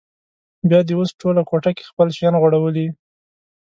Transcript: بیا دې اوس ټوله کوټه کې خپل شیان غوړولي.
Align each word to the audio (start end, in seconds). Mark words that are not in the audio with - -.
بیا 0.69 0.79
دې 0.87 0.93
اوس 0.97 1.09
ټوله 1.21 1.41
کوټه 1.49 1.71
کې 1.77 1.87
خپل 1.89 2.07
شیان 2.17 2.35
غوړولي. 2.41 2.87